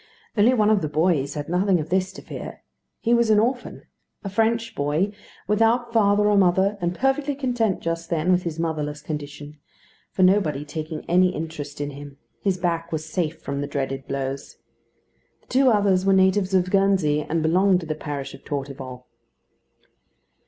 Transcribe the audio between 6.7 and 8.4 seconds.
and perfectly content just then